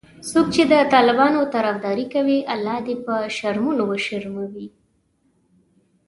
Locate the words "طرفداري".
1.53-2.05